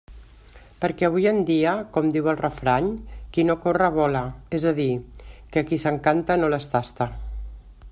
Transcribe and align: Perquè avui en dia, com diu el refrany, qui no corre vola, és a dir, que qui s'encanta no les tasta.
Perquè 0.85 1.05
avui 1.07 1.27
en 1.31 1.35
dia, 1.49 1.73
com 1.97 2.07
diu 2.15 2.29
el 2.33 2.39
refrany, 2.39 2.89
qui 3.35 3.45
no 3.51 3.57
corre 3.67 3.91
vola, 3.99 4.25
és 4.61 4.67
a 4.71 4.75
dir, 4.81 4.89
que 5.57 5.65
qui 5.69 5.83
s'encanta 5.85 6.41
no 6.43 6.53
les 6.57 6.69
tasta. 6.75 7.13